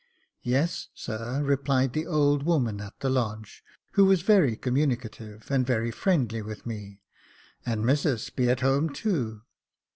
"Yes, 0.41 0.87
sir," 0.95 1.43
replied 1.43 1.93
the 1.93 2.07
old 2.07 2.41
woman 2.41 2.81
at 2.81 2.99
the 3.01 3.07
lodge, 3.11 3.63
who 3.91 4.03
was 4.03 4.23
very 4.23 4.55
communicative, 4.55 5.51
and 5.51 5.63
very 5.63 5.91
friendly 5.91 6.41
with 6.41 6.65
me 6.65 7.01
j 7.65 7.71
and 7.71 7.85
missus 7.85 8.31
be 8.31 8.49
at 8.49 8.61
home 8.61 8.91
too." 8.91 9.43